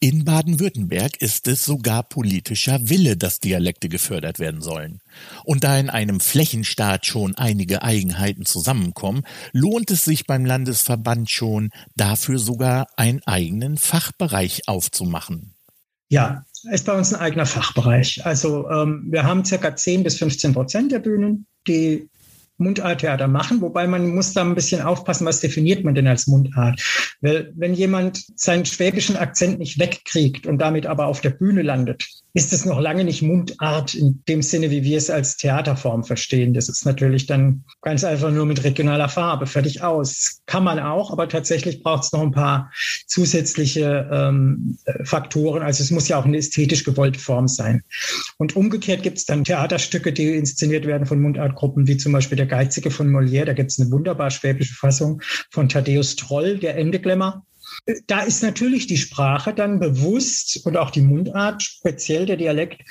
[0.00, 5.00] In Baden-Württemberg ist es sogar politischer Wille, dass Dialekte gefördert werden sollen.
[5.42, 11.70] Und da in einem Flächenstaat schon einige Eigenheiten zusammenkommen, lohnt es sich beim Landesverband schon,
[11.96, 15.56] dafür sogar einen eigenen Fachbereich aufzumachen.
[16.10, 18.24] Ja, ist bei uns ein eigener Fachbereich.
[18.24, 22.08] Also ähm, wir haben circa 10 bis 15 Prozent der Bühnen, die
[22.58, 26.82] Mundarttheater machen, wobei man muss da ein bisschen aufpassen, was definiert man denn als Mundart.
[27.20, 32.04] Weil wenn jemand seinen schwäbischen Akzent nicht wegkriegt und damit aber auf der Bühne landet,
[32.34, 36.52] ist es noch lange nicht Mundart in dem Sinne, wie wir es als Theaterform verstehen.
[36.52, 40.42] Das ist natürlich dann ganz einfach nur mit regionaler Farbe, fertig aus.
[40.46, 42.70] Kann man auch, aber tatsächlich braucht es noch ein paar
[43.06, 45.62] zusätzliche ähm, Faktoren.
[45.62, 47.82] Also es muss ja auch eine ästhetisch gewollte Form sein.
[48.36, 52.46] Und umgekehrt gibt es dann Theaterstücke, die inszeniert werden von Mundartgruppen, wie zum Beispiel der
[52.46, 53.46] Geizige von Molière.
[53.46, 57.44] Da gibt es eine wunderbar schwäbische Fassung von Thaddeus Troll, der Endeglämmer.
[58.06, 62.82] Da ist natürlich die Sprache dann bewusst und auch die Mundart, speziell der Dialekt,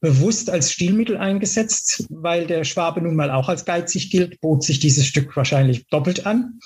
[0.00, 4.78] bewusst als Stilmittel eingesetzt, weil der Schwabe nun mal auch als geizig gilt, bot sich
[4.78, 6.60] dieses Stück wahrscheinlich doppelt an.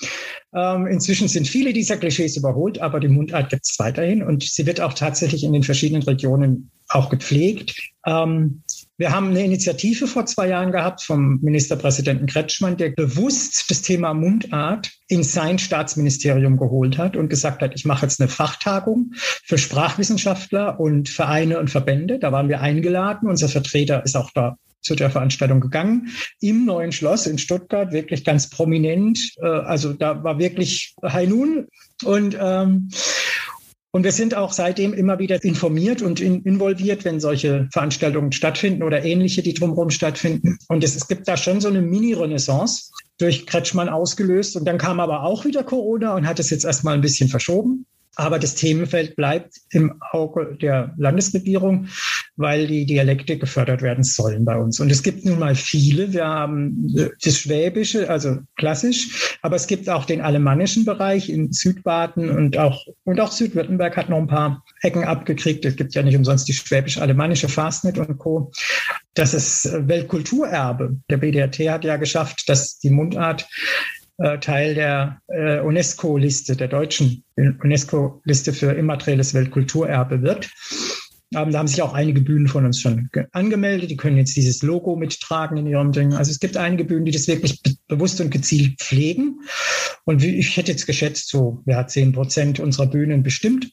[0.53, 4.65] Ähm, inzwischen sind viele dieser Klischees überholt, aber die Mundart gibt es weiterhin und sie
[4.65, 7.75] wird auch tatsächlich in den verschiedenen Regionen auch gepflegt.
[8.05, 8.63] Ähm,
[8.99, 14.13] wir haben eine Initiative vor zwei Jahren gehabt vom Ministerpräsidenten Kretschmann, der bewusst das Thema
[14.13, 19.57] Mundart in sein Staatsministerium geholt hat und gesagt hat, ich mache jetzt eine Fachtagung für
[19.57, 22.19] Sprachwissenschaftler und Vereine und Verbände.
[22.19, 23.29] Da waren wir eingeladen.
[23.29, 26.09] Unser Vertreter ist auch da zu der Veranstaltung gegangen.
[26.41, 29.17] Im neuen Schloss in Stuttgart, wirklich ganz prominent.
[29.41, 31.67] Äh, also da war wirklich High Noon.
[32.03, 32.89] Und ähm,
[33.91, 38.83] und wir sind auch seitdem immer wieder informiert und in, involviert, wenn solche Veranstaltungen stattfinden
[38.83, 40.59] oder ähnliche, die drumherum stattfinden.
[40.67, 44.55] Und es, es gibt da schon so eine Mini-Renaissance durch Kretschmann ausgelöst.
[44.55, 47.87] Und dann kam aber auch wieder Corona und hat es jetzt erstmal ein bisschen verschoben.
[48.15, 51.87] Aber das Themenfeld bleibt im Auge der Landesregierung,
[52.35, 54.79] weil die Dialekte gefördert werden sollen bei uns.
[54.79, 56.11] Und es gibt nun mal viele.
[56.11, 56.93] Wir haben
[57.23, 62.85] das Schwäbische, also klassisch, aber es gibt auch den alemannischen Bereich in Südbaden und auch,
[63.03, 65.63] und auch Südwürttemberg hat noch ein paar Ecken abgekriegt.
[65.65, 68.51] Es gibt ja nicht umsonst die schwäbisch-alemannische Fastnet und Co.
[69.13, 70.97] Das ist Weltkulturerbe.
[71.09, 73.47] Der BDRT hat ja geschafft, dass die Mundart
[74.39, 80.49] Teil der äh, UNESCO-Liste, der deutschen UNESCO-Liste für immaterielles Weltkulturerbe wird.
[81.35, 83.91] Ähm, da haben sich auch einige Bühnen von uns schon angemeldet.
[83.91, 86.13] Die können jetzt dieses Logo mittragen in ihrem Ding.
[86.13, 89.41] Also es gibt einige Bühnen, die das wirklich be bewusst und gezielt pflegen.
[90.05, 93.71] Und ich hätte jetzt geschätzt, so ja, zehn Prozent unserer Bühnen bestimmt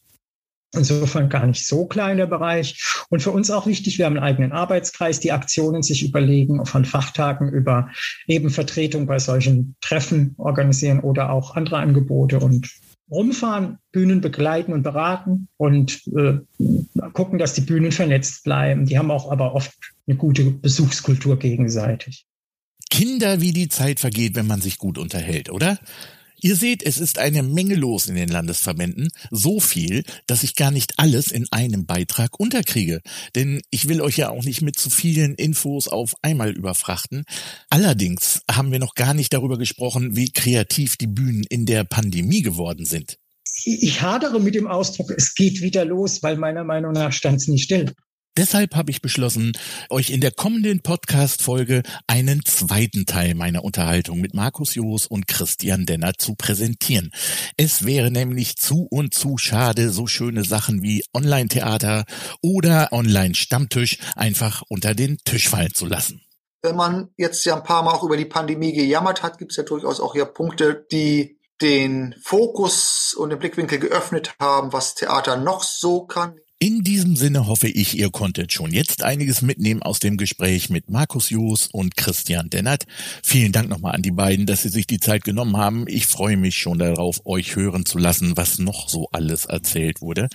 [0.74, 2.82] Insofern gar nicht so klein der Bereich.
[3.08, 6.84] Und für uns auch wichtig, wir haben einen eigenen Arbeitskreis, die Aktionen sich überlegen, von
[6.84, 7.90] Fachtagen über
[8.26, 12.68] eben Vertretung bei solchen Treffen organisieren oder auch andere Angebote und
[13.10, 16.38] rumfahren, Bühnen begleiten und beraten und äh,
[17.12, 18.86] gucken, dass die Bühnen vernetzt bleiben.
[18.86, 19.72] Die haben auch aber oft
[20.06, 22.26] eine gute Besuchskultur gegenseitig.
[22.90, 25.78] Kinder, wie die Zeit vergeht, wenn man sich gut unterhält, oder?
[26.40, 30.70] Ihr seht, es ist eine Menge los in den Landesverbänden, so viel, dass ich gar
[30.70, 33.00] nicht alles in einem Beitrag unterkriege.
[33.34, 37.24] Denn ich will euch ja auch nicht mit zu vielen Infos auf einmal überfrachten.
[37.70, 42.42] Allerdings haben wir noch gar nicht darüber gesprochen, wie kreativ die Bühnen in der Pandemie
[42.42, 43.18] geworden sind.
[43.64, 47.48] Ich hadere mit dem Ausdruck, es geht wieder los, weil meiner Meinung nach stand es
[47.48, 47.94] nicht still.
[48.36, 49.52] Deshalb habe ich beschlossen,
[49.88, 55.86] euch in der kommenden Podcast-Folge einen zweiten Teil meiner Unterhaltung mit Markus Joos und Christian
[55.86, 57.12] Denner zu präsentieren.
[57.56, 62.04] Es wäre nämlich zu und zu schade, so schöne Sachen wie Online-Theater
[62.42, 66.20] oder Online-Stammtisch einfach unter den Tisch fallen zu lassen.
[66.60, 69.56] Wenn man jetzt ja ein paar Mal auch über die Pandemie gejammert hat, gibt es
[69.56, 75.38] ja durchaus auch ja Punkte, die den Fokus und den Blickwinkel geöffnet haben, was Theater
[75.38, 76.38] noch so kann.
[76.58, 80.88] In diesem Sinne hoffe ich, ihr konntet schon jetzt einiges mitnehmen aus dem Gespräch mit
[80.88, 82.86] Markus Joos und Christian Dennert.
[83.22, 85.84] Vielen Dank nochmal an die beiden, dass sie sich die Zeit genommen haben.
[85.86, 90.30] Ich freue mich schon darauf, euch hören zu lassen, was noch so alles erzählt wurde.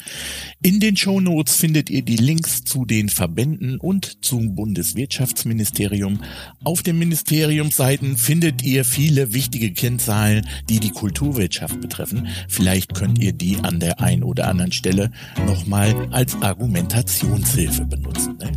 [0.61, 6.21] In den Show Notes findet ihr die Links zu den Verbänden und zum Bundeswirtschaftsministerium.
[6.63, 12.27] Auf den Ministeriumsseiten findet ihr viele wichtige Kennzahlen, die die Kulturwirtschaft betreffen.
[12.47, 15.09] Vielleicht könnt ihr die an der ein oder anderen Stelle
[15.47, 18.37] nochmal als Argumentationshilfe benutzen.
[18.37, 18.51] Ne?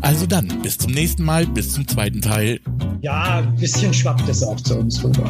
[0.00, 2.60] Also dann, bis zum nächsten Mal, bis zum zweiten Teil.
[3.00, 5.28] Ja, ein bisschen schwappt es auch zu uns rüber.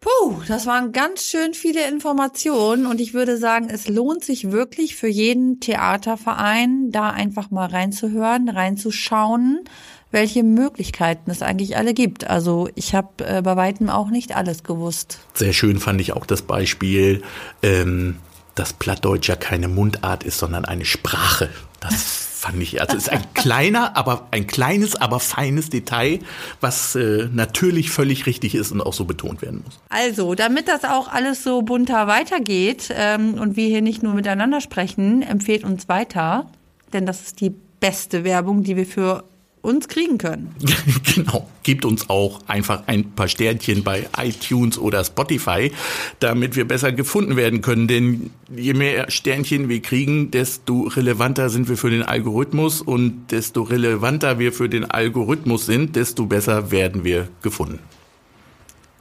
[0.00, 4.96] Puh, das waren ganz schön viele Informationen und ich würde sagen, es lohnt sich wirklich
[4.96, 9.64] für jeden Theaterverein, da einfach mal reinzuhören, reinzuschauen
[10.10, 12.28] welche Möglichkeiten es eigentlich alle gibt.
[12.28, 15.18] Also ich habe äh, bei weitem auch nicht alles gewusst.
[15.34, 17.22] Sehr schön fand ich auch das Beispiel,
[17.62, 18.16] ähm,
[18.54, 21.50] dass Plattdeutsch ja keine Mundart ist, sondern eine Sprache.
[21.80, 26.20] Das fand ich, also es ist ein kleiner, aber ein kleines, aber feines Detail,
[26.60, 29.80] was äh, natürlich völlig richtig ist und auch so betont werden muss.
[29.88, 34.60] Also, damit das auch alles so bunter weitergeht ähm, und wir hier nicht nur miteinander
[34.60, 36.46] sprechen, empfehlt uns weiter,
[36.92, 39.24] denn das ist die beste Werbung, die wir für
[39.62, 40.54] uns kriegen können.
[41.14, 41.48] genau.
[41.62, 45.72] Gebt uns auch einfach ein paar Sternchen bei iTunes oder Spotify,
[46.20, 47.88] damit wir besser gefunden werden können.
[47.88, 53.62] Denn je mehr Sternchen wir kriegen, desto relevanter sind wir für den Algorithmus und desto
[53.62, 57.78] relevanter wir für den Algorithmus sind, desto besser werden wir gefunden.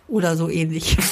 [0.08, 0.98] Oder so ähnlich.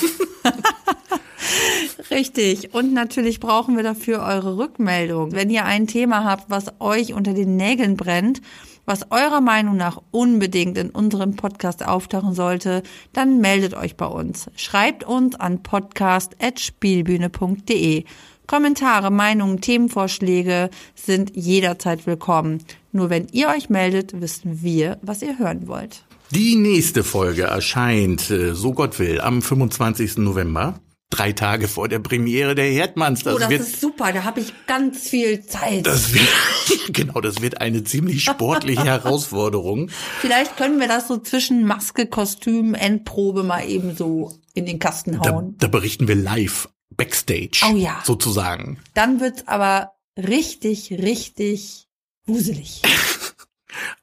[2.12, 2.74] Richtig.
[2.74, 5.34] Und natürlich brauchen wir dafür eure Rückmeldung.
[5.34, 8.41] Wenn ihr ein Thema habt, was euch unter den Nägeln brennt,
[8.86, 12.84] was eurer Meinung nach unbedingt in unserem Podcast auftauchen sollte,
[13.14, 14.50] dann meldet euch bei uns.
[14.56, 18.04] Schreibt uns an podcast.spielbühne.de.
[18.48, 22.64] Kommentare, Meinungen, Themenvorschläge sind jederzeit willkommen.
[22.92, 26.06] Nur wenn ihr euch meldet, wissen wir, was ihr hören wollt.
[26.32, 30.18] Die nächste Folge erscheint, äh, so Gott will, am 25.
[30.18, 30.80] November
[31.16, 33.24] drei Tage vor der Premiere der Herdmanns.
[33.24, 35.86] Das oh, das wird, ist super, da habe ich ganz viel Zeit.
[35.86, 36.28] Das wird,
[36.93, 39.89] genau, das wird eine ziemlich sportliche Herausforderung.
[40.20, 45.20] Vielleicht können wir das so zwischen Maske, Kostüm, Endprobe mal eben so in den Kasten
[45.20, 45.55] hauen.
[45.57, 48.01] Da, da berichten wir live, backstage, oh ja.
[48.03, 48.80] sozusagen.
[48.93, 51.88] Dann wird's aber richtig, richtig
[52.26, 52.82] wuselig.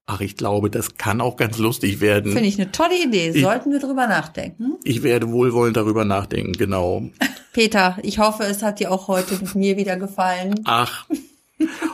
[0.06, 2.32] Ach, ich glaube, das kann auch ganz lustig werden.
[2.32, 3.32] Finde ich eine tolle Idee.
[3.40, 4.74] Sollten ich, wir drüber nachdenken?
[4.84, 7.10] Ich werde wohlwollend darüber nachdenken, genau.
[7.52, 10.60] Peter, ich hoffe, es hat dir auch heute mit mir wieder gefallen.
[10.64, 11.06] Ach,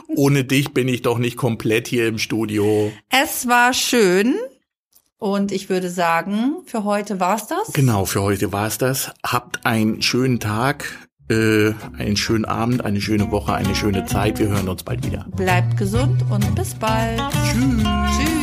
[0.07, 2.91] ohne dich bin ich doch nicht komplett hier im Studio.
[3.09, 4.35] Es war schön.
[5.17, 7.73] Und ich würde sagen, für heute war's das.
[7.73, 9.11] Genau, für heute war's das.
[9.21, 14.39] Habt einen schönen Tag äh, einen schönen Abend, eine schöne Woche, eine schöne Zeit.
[14.39, 15.25] Wir hören uns bald wieder.
[15.35, 17.19] Bleibt gesund und bis bald.
[17.51, 17.83] Tschüss.
[18.17, 18.38] Tschüss.